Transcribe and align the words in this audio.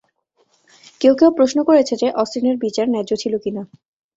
কেউ 1.01 1.13
কেউ 1.15 1.29
প্রশ্ন 1.37 1.57
করেছে 1.69 1.93
যে 2.01 2.07
অস্টিনের 2.21 2.55
বিচার 2.63 2.85
ন্যায্য 2.89 3.11
ছিল 3.15 3.33
কি 3.43 3.51
না। 3.51 3.63